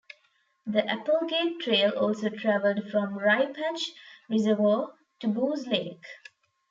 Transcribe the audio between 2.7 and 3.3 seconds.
from